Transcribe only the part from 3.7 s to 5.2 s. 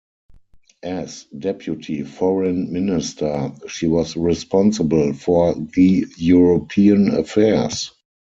was responsible